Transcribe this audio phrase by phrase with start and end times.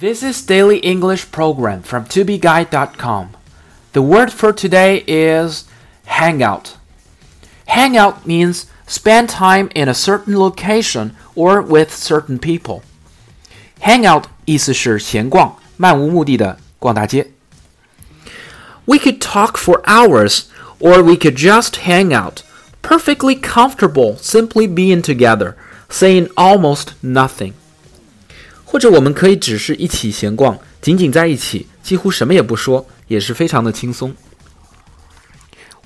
[0.00, 3.36] This is Daily English Program from tobeguide.com.
[3.92, 5.68] The word for today is
[6.06, 6.78] hangout.
[7.66, 12.82] Hangout means spend time in a certain location or with certain people.
[13.80, 17.32] Hangout 意思是闲逛、漫无目的的逛大街。
[18.86, 20.44] We could talk for hours,
[20.78, 22.42] or we could just hang out,
[22.80, 25.56] perfectly comfortable, simply being together,
[25.90, 27.52] saying almost nothing.
[28.64, 34.14] 或者我们可以只是一起闲逛，仅仅在一起，几乎什么也不说，也是非常的轻松。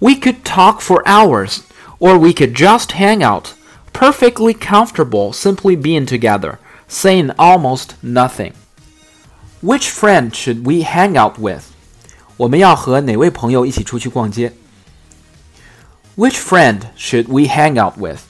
[0.00, 1.58] We could talk for hours,
[1.98, 3.50] or we could just hang out,
[3.92, 6.58] perfectly comfortable, simply being together,
[6.88, 8.52] saying almost nothing.
[9.62, 11.62] Which friend should we hang out with?
[12.36, 14.52] 我们要和哪位朋友一起出去逛街？
[16.16, 18.20] Which friend should we hang out with?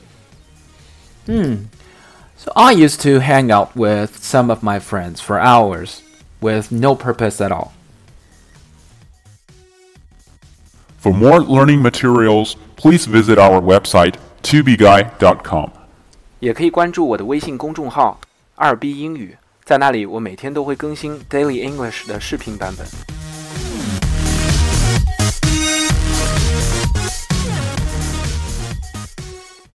[1.27, 1.67] Hmm.
[2.39, 6.03] So I used to hang out with some of my friends for hours
[6.41, 7.73] with no purpose at all.
[10.99, 15.71] For more learning materials, please visit our website tobeguy.com.
[16.41, 18.21] 也可以关注我的微信公众号“
[18.57, 22.87] 二 B 英语”，在那里我每天都会更新 Daily English 的视频版本。